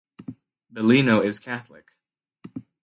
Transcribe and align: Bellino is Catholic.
Bellino 0.73 1.23
is 1.23 1.37
Catholic. 1.37 1.91